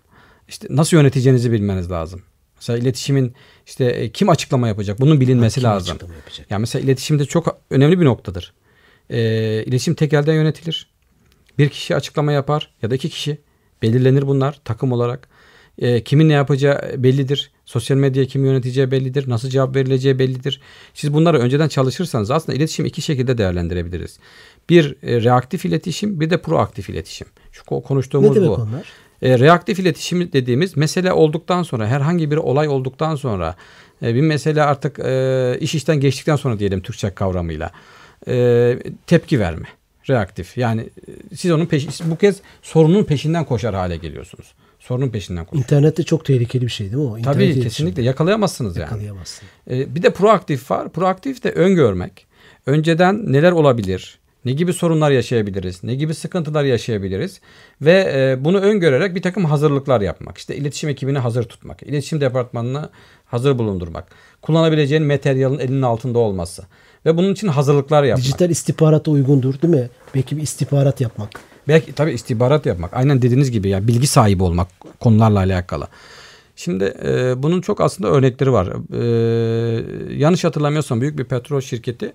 [0.47, 2.21] İşte nasıl yöneteceğinizi bilmeniz lazım.
[2.55, 3.33] Mesela iletişimin
[3.65, 5.97] işte kim açıklama yapacak bunun bilinmesi Kim lazım.
[6.01, 6.51] yapacak?
[6.51, 8.53] Yani mesela iletişimde çok önemli bir noktadır.
[9.09, 9.19] E,
[9.63, 10.87] iletişim tek elden yönetilir.
[11.57, 13.37] Bir kişi açıklama yapar ya da iki kişi.
[13.81, 15.27] Belirlenir bunlar takım olarak.
[15.79, 17.51] E, kimin ne yapacağı bellidir.
[17.65, 19.29] Sosyal medyaya kim yöneteceği bellidir.
[19.29, 20.61] Nasıl cevap verileceği bellidir.
[20.93, 24.19] Siz bunları önceden çalışırsanız aslında iletişim iki şekilde değerlendirebiliriz.
[24.69, 27.27] Bir e, reaktif iletişim bir de proaktif iletişim.
[27.51, 28.53] Şu ko- konuştuğumuz Ne demek bu.
[28.53, 28.87] onlar?
[29.21, 33.55] E, reaktif iletişim dediğimiz mesele olduktan sonra herhangi bir olay olduktan sonra
[34.01, 37.71] e, bir mesele artık e, iş işten geçtikten sonra diyelim Türkçe kavramıyla
[38.27, 39.65] e, tepki verme.
[40.09, 44.53] Reaktif yani e, siz onun peş, bu kez sorunun peşinden koşar hale geliyorsunuz.
[44.79, 45.63] Sorunun peşinden koşar.
[45.63, 47.17] İnternette çok tehlikeli bir şey değil mi o?
[47.17, 48.83] İnternet Tabii kesinlikle yakalayamazsınız yani.
[48.83, 49.47] Yakalayamazsın.
[49.69, 50.89] E, bir de proaktif var.
[50.89, 52.25] Proaktif de öngörmek.
[52.65, 54.19] Önceden neler olabilir?
[54.45, 55.83] Ne gibi sorunlar yaşayabiliriz?
[55.83, 57.41] Ne gibi sıkıntılar yaşayabiliriz?
[57.81, 60.37] Ve e, bunu öngörerek bir takım hazırlıklar yapmak.
[60.37, 61.83] İşte iletişim ekibini hazır tutmak.
[61.83, 62.89] iletişim departmanını
[63.25, 64.07] hazır bulundurmak.
[64.41, 66.63] Kullanabileceğin materyalin elinin altında olması.
[67.05, 68.25] Ve bunun için hazırlıklar yapmak.
[68.25, 69.89] Dijital istihbarata uygundur değil mi?
[70.15, 71.29] Belki bir istihbarat yapmak.
[71.67, 72.93] Belki tabii istihbarat yapmak.
[72.93, 74.67] Aynen dediğiniz gibi yani bilgi sahibi olmak
[74.99, 75.87] konularla alakalı.
[76.55, 78.67] Şimdi e, bunun çok aslında örnekleri var.
[78.93, 82.13] E, yanlış hatırlamıyorsam büyük bir petrol şirketi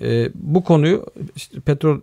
[0.00, 2.00] e, bu konuyu işte petrol e,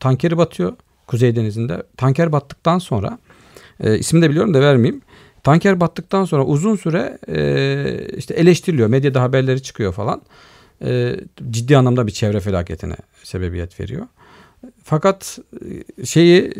[0.00, 0.72] tankeri batıyor
[1.06, 1.82] Kuzey Denizi'nde.
[1.96, 3.18] Tanker battıktan sonra
[3.80, 5.02] e, ismini de biliyorum da vermeyeyim.
[5.42, 8.88] Tanker battıktan sonra uzun süre e, işte eleştiriliyor.
[8.88, 10.22] Medyada haberleri çıkıyor falan.
[10.84, 11.16] E,
[11.50, 14.06] ciddi anlamda bir çevre felaketine sebebiyet veriyor.
[14.84, 15.38] Fakat
[15.98, 16.52] e, şeyi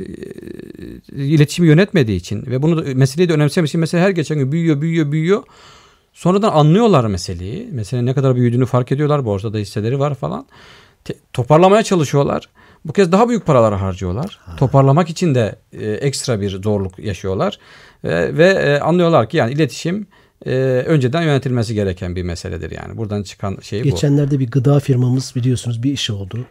[1.16, 4.52] e, iletişimi yönetmediği için ve bunu da, meseleyi de önemsemiş için mesela her geçen gün
[4.52, 5.42] büyüyor büyüyor büyüyor.
[6.12, 7.68] Sonradan anlıyorlar meseleyi.
[7.72, 9.24] Meselenin ne kadar büyüdüğünü fark ediyorlar.
[9.24, 10.46] Borsada hisseleri var falan.
[11.04, 12.48] Te- toparlamaya çalışıyorlar.
[12.84, 14.40] Bu kez daha büyük paralar harcıyorlar.
[14.56, 17.58] Toparlamak için de e, ekstra bir zorluk yaşıyorlar.
[18.04, 20.06] Ve, ve e, anlıyorlar ki yani iletişim
[20.46, 20.52] e,
[20.86, 22.96] önceden yönetilmesi gereken bir meseledir yani.
[22.96, 23.84] Buradan çıkan şey bu.
[23.84, 26.46] Geçenlerde bir gıda firmamız biliyorsunuz bir iş oldu.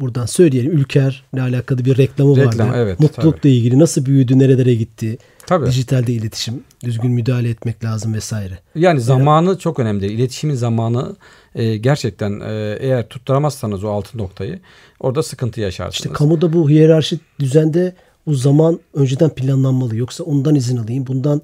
[0.00, 2.78] Buradan söyleyelim Ülker'le alakalı bir reklamı Reklam, vardı.
[2.78, 5.18] evet, Mutlulukla ilgili nasıl büyüdü, nerelere gitti.
[5.46, 5.66] Tabii.
[5.66, 8.58] Dijitalde iletişim, düzgün müdahale etmek lazım vesaire.
[8.74, 10.06] Yani zamanı çok önemli.
[10.06, 11.16] İletişimin zamanı
[11.54, 14.60] e, gerçekten e, eğer tutturamazsanız o altın noktayı
[15.00, 15.94] orada sıkıntı yaşarsınız.
[15.94, 17.94] İşte kamuda bu hiyerarşi düzende
[18.26, 19.96] bu zaman önceden planlanmalı.
[19.96, 21.42] Yoksa ondan izin alayım, bundan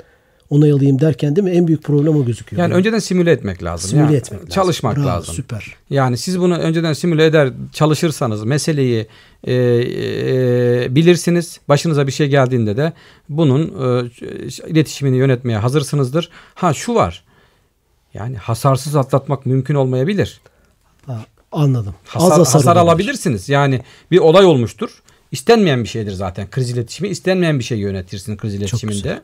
[0.55, 1.51] onay alayım derken değil mi?
[1.51, 2.63] En büyük problem o gözüküyor.
[2.63, 3.91] yani önceden simüle etmek lazım.
[3.91, 4.51] simüle Yani etmek lazım.
[4.51, 5.35] Çalışmak Bravo, lazım.
[5.35, 5.75] Süper.
[5.91, 9.07] Yani siz bunu önceden simüle eder çalışırsanız meseleyi
[9.45, 11.61] e, e, bilirsiniz.
[11.69, 12.93] Başınıza bir şey geldiğinde de
[13.29, 14.11] bunun e,
[14.69, 16.31] iletişimini yönetmeye hazırsınızdır.
[16.55, 17.25] Ha şu var.
[18.15, 20.41] Yani hasarsız atlatmak mümkün olmayabilir.
[21.07, 21.95] Ha, anladım.
[22.07, 23.49] Hasar, Az hasar, hasar alabilirsiniz.
[23.49, 25.03] Yani bir olay olmuştur.
[25.33, 27.09] İstenmeyen bir şeydir zaten kriz iletişimi.
[27.09, 28.97] İstenmeyen bir şey yönetirsiniz kriz iletişiminde.
[28.97, 29.21] güzel.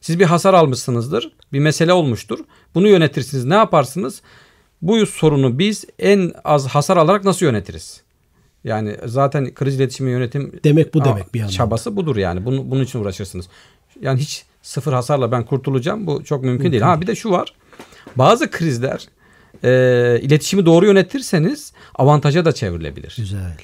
[0.00, 1.32] Siz bir hasar almışsınızdır.
[1.52, 2.38] Bir mesele olmuştur.
[2.74, 3.44] Bunu yönetirsiniz.
[3.44, 4.22] Ne yaparsınız?
[4.82, 8.02] Bu sorunu biz en az hasar alarak nasıl yönetiriz?
[8.64, 11.52] Yani zaten kriz iletişimi yönetim Demek bu demek bir anlamda.
[11.52, 12.44] çabası budur yani.
[12.44, 13.48] Bunu, bunun için uğraşırsınız.
[14.00, 16.06] Yani hiç sıfır hasarla ben kurtulacağım.
[16.06, 16.82] Bu çok mümkün, değil.
[16.82, 17.54] Ha bir de şu var.
[18.16, 19.08] Bazı krizler
[19.64, 19.70] e,
[20.22, 23.14] iletişimi doğru yönetirseniz avantaja da çevrilebilir.
[23.16, 23.56] Güzel.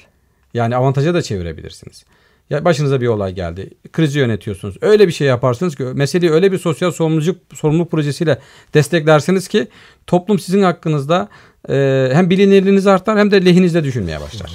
[0.53, 2.05] Yani avantaja da çevirebilirsiniz.
[2.53, 3.69] Ya başınıza bir olay geldi.
[3.93, 4.75] Krizi yönetiyorsunuz.
[4.81, 8.39] Öyle bir şey yaparsınız ki meseleyi öyle bir sosyal sorumluluk, sorumluluk projesiyle
[8.73, 9.67] desteklersiniz ki
[10.07, 11.29] toplum sizin hakkınızda
[11.69, 14.51] e, hem bilinirliğiniz artar hem de lehinizde düşünmeye başlar.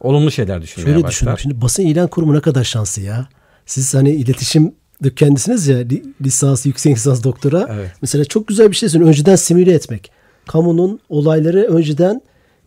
[0.00, 1.36] Olumlu şeyler düşünmeye Şöyle başlar.
[1.36, 1.36] düşünün.
[1.52, 3.28] Şimdi basın ilan kurumu ne kadar şanslı ya.
[3.66, 4.72] Siz hani iletişim
[5.16, 7.68] kendisiniz ya li- lisans, yüksek lisans, doktora.
[7.72, 7.90] Evet.
[8.02, 9.12] Mesela çok güzel bir şey söylüyorsun.
[9.12, 10.10] Önceden simüle etmek.
[10.46, 12.20] Kamunun olayları önceden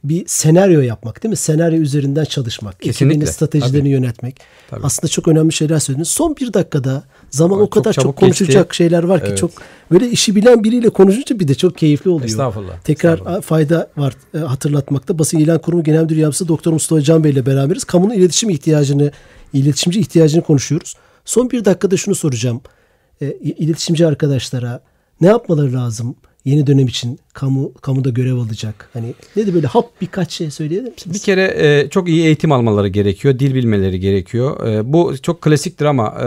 [0.10, 1.36] bir senaryo yapmak değil mi?
[1.36, 2.82] Senaryo üzerinden çalışmak.
[2.82, 3.26] Kesinlikle.
[3.26, 3.90] Stratejilerini Tabii.
[3.90, 4.38] yönetmek.
[4.70, 4.82] Tabii.
[4.84, 6.08] Aslında çok önemli şeyler söylediniz.
[6.08, 8.76] Son bir dakikada zaman Çok o kadar çok, çabuk konuşulacak geçti.
[8.78, 9.38] şeyler var ki Evet.
[9.38, 9.52] çok
[9.92, 12.30] böyle işi bilen biriyle konuşunca bir de çok keyifli oluyor.
[12.30, 13.42] Estağfurullah, Tekrar estağfurullah.
[13.42, 15.20] fayda var e, hatırlatmakta.
[15.20, 17.84] Basın İlan Kurumu Genel Müdür Yardımcısı Doktor Mustafa Can Bey ile beraberiz.
[17.84, 19.12] Kamunun iletişim ihtiyacını,
[19.54, 20.94] iletişimci ihtiyacını konuşuyoruz.
[21.26, 22.62] Son bir dakikada şunu soracağım.
[23.22, 24.82] E, iletişimci arkadaşlara
[25.22, 26.16] ne yapmaları lazım
[26.46, 28.90] yeni dönem için kamu kamuda görev alacak?
[28.94, 31.16] Hani ne de böyle hap birkaç şey söyleyebilir misiniz?
[31.16, 34.68] Bir kere e, çok iyi eğitim almaları gerekiyor, dil bilmeleri gerekiyor.
[34.68, 36.26] E, bu çok klasiktir ama e,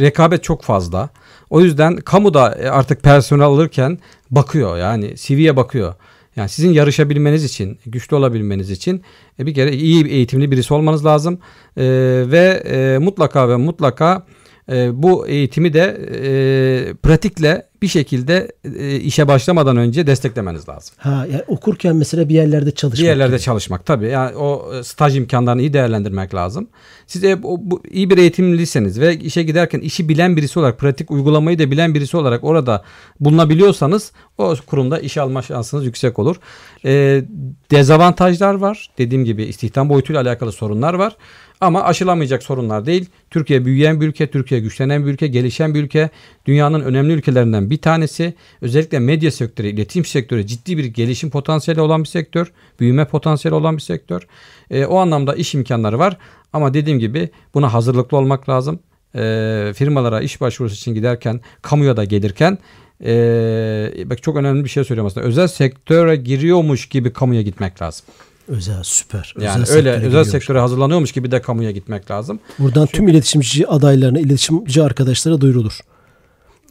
[0.00, 1.08] rekabet çok fazla.
[1.50, 3.98] O yüzden kamuda e, artık personel alırken
[4.30, 5.94] bakıyor yani CV'ye bakıyor.
[6.36, 9.02] Yani sizin yarışabilmeniz için, güçlü olabilmeniz için
[9.38, 11.38] e, bir kere iyi eğitimli birisi olmanız lazım.
[11.76, 11.84] E,
[12.26, 14.26] ve e, mutlaka ve mutlaka
[14.72, 20.94] e, bu eğitimi de e, pratikle bir şekilde e, işe başlamadan önce desteklemeniz lazım.
[20.98, 23.02] Ha yani okurken mesela bir yerlerde çalışmak.
[23.02, 23.44] Bir yerlerde gibi.
[23.44, 24.06] çalışmak tabii.
[24.06, 26.68] Yani o e, staj imkanlarını iyi değerlendirmek lazım.
[27.06, 31.10] Siz e, bu, bu, iyi bir eğitimliyseniz ve işe giderken işi bilen birisi olarak, pratik
[31.10, 32.82] uygulamayı da bilen birisi olarak orada
[33.20, 36.36] bulunabiliyorsanız o kurumda işe alma şansınız yüksek olur.
[36.84, 37.24] E,
[37.70, 38.90] dezavantajlar var.
[38.98, 41.16] Dediğim gibi istihdam boyutuyla alakalı sorunlar var.
[41.60, 43.06] Ama aşılamayacak sorunlar değil.
[43.30, 46.10] Türkiye büyüyen bir ülke, Türkiye güçlenen bir ülke, gelişen bir ülke.
[46.46, 48.34] Dünyanın önemli ülkelerinden bir tanesi.
[48.60, 52.52] Özellikle medya sektörü, iletişim sektörü ciddi bir gelişim potansiyeli olan bir sektör.
[52.80, 54.26] Büyüme potansiyeli olan bir sektör.
[54.70, 56.16] E, o anlamda iş imkanları var.
[56.52, 58.80] Ama dediğim gibi buna hazırlıklı olmak lazım.
[59.14, 62.58] E, firmalara iş başvurusu için giderken, kamuya da gelirken
[63.04, 65.26] e, bak çok önemli bir şey söylüyorum aslında.
[65.26, 68.06] Özel sektöre giriyormuş gibi kamuya gitmek lazım.
[68.48, 69.34] Özel süper.
[69.40, 70.30] Yani özel öyle sektöre özel giriyormuş.
[70.30, 72.40] sektöre hazırlanıyormuş gibi de kamuya gitmek lazım.
[72.58, 75.78] Buradan tüm iletişimci adaylarına, iletişimci arkadaşlara duyurulur.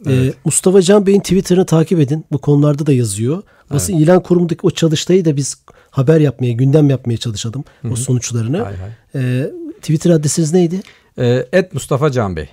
[0.06, 0.34] Ee, Evet.
[0.44, 2.24] Mustafa Can Bey'in Twitter'ını takip edin.
[2.32, 3.42] Bu konularda da yazıyor.
[3.72, 5.56] Basın ilan kurumundaki o çalıştayı da biz
[5.90, 7.64] haber yapmaya, gündem yapmaya çalışalım.
[7.92, 8.58] O sonuçlarını.
[8.62, 8.90] Hay hay.
[9.22, 10.80] Ee, Twitter adresiniz neydi?
[11.18, 12.48] Ee, Et Mustafa Can Bey.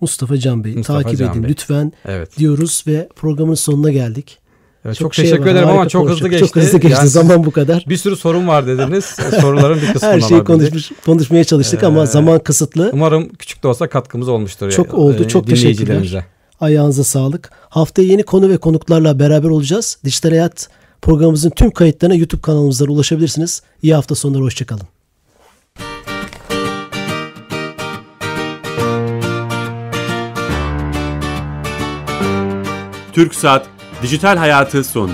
[0.00, 0.74] Mustafa Can Bey.
[0.76, 1.50] Mustafa takip Can edin Bey.
[1.50, 2.38] lütfen Evet.
[2.38, 4.38] diyoruz ve programın sonuna geldik.
[4.84, 6.30] Evet, Çok çok, şey teşekkür var, ederim ama çok hızlı konuştuk.
[6.30, 6.46] geçti.
[6.54, 6.96] Çok hızlı geçti.
[6.98, 7.84] Yani Zaman bu kadar.
[7.88, 9.04] Bir sürü sorun var dediniz.
[9.40, 12.90] Soruların bir kısmını Her şeyi konuşmuş, konuşmaya çalıştık ama Ee, zaman kısıtlı.
[12.92, 14.70] Umarım küçük de olsa katkımız olmuştur.
[14.70, 15.24] Çok ya- oldu.
[15.24, 16.24] e, Çok teşekkürler.
[16.60, 17.50] Ayağınıza sağlık.
[17.68, 19.98] Haftaya yeni konu ve konuklarla beraber olacağız.
[20.04, 20.68] Dijital Hayat
[21.02, 23.62] programımızın tüm kayıtlarına YouTube kanalımızdan ulaşabilirsiniz.
[23.82, 24.42] İyi hafta sonları.
[24.42, 24.86] Hoşçakalın.
[33.12, 33.66] TürkSat
[34.04, 35.12] Dijital Hayatı sundu.